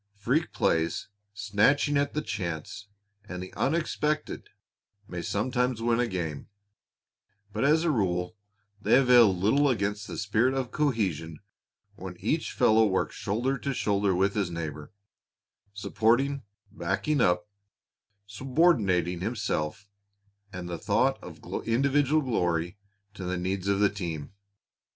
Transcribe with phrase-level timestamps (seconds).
[0.15, 2.87] Freak plays, snatching at chance
[3.29, 4.49] and the unexpected,
[5.07, 6.49] may sometimes win a game,
[7.53, 8.35] but as a rule
[8.81, 11.37] they avail little against the spirit of cohesion
[11.97, 14.91] when each fellow works shoulder to shoulder with his neighbor,
[15.71, 16.41] supporting,
[16.71, 17.47] backing up,
[18.25, 19.87] subordinating himself
[20.51, 22.75] and the thought of individual glory
[23.13, 24.33] to the needs of the team.